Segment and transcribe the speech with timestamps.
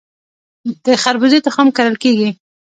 [0.85, 2.29] د خربوزې تخم کرل کیږي؟